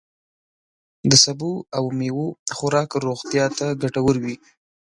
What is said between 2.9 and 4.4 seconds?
روغتیا ته ګتور وي.